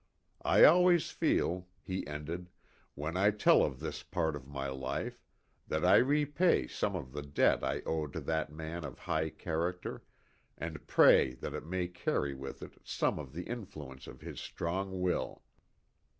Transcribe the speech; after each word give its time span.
"I 0.41 0.63
always 0.63 1.11
feel," 1.11 1.67
he 1.83 2.07
ended," 2.07 2.49
when 2.95 3.15
I 3.15 3.29
tell 3.29 3.61
of 3.63 3.79
this 3.79 4.01
part 4.01 4.35
of 4.35 4.47
my 4.47 4.67
life 4.67 5.21
that 5.67 5.85
I 5.85 5.97
repay 5.97 6.65
some 6.65 6.95
of 6.95 7.11
the 7.13 7.21
debt 7.21 7.63
I 7.63 7.81
owe 7.81 8.07
to 8.07 8.19
that 8.19 8.51
man 8.51 8.83
of 8.83 8.97
high 8.97 9.29
character, 9.29 10.03
and 10.57 10.87
pray 10.87 11.35
that 11.35 11.53
it 11.53 11.67
may 11.67 11.87
carry 11.87 12.33
with 12.33 12.63
it 12.63 12.79
some 12.83 13.19
of 13.19 13.31
the 13.31 13.45
influ 13.45 13.91
ence 13.93 14.07
of 14.07 14.21
his 14.21 14.39
strong 14.39 14.99
will." 15.01 15.43